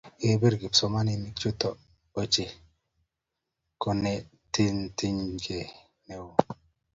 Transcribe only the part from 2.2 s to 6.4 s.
ochei konetinte ne oo.